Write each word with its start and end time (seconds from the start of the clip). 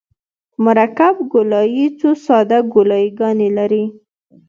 مرکب 0.63 1.15
ګولایي 1.33 1.85
څو 1.99 2.09
ساده 2.25 2.59
ګولایي 2.73 3.09
ګانې 3.19 3.49
لري 3.57 3.85